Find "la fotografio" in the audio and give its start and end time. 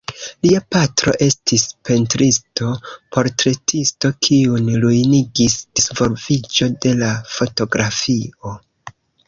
7.05-8.59